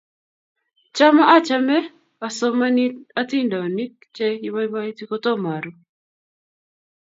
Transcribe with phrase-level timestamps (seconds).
[0.95, 1.77] Cham achame
[2.27, 2.85] asomani
[3.19, 5.71] atindyonik che ipoipoiti kotom aru.